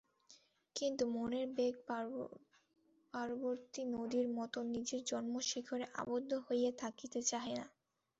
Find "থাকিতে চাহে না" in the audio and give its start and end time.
6.81-7.65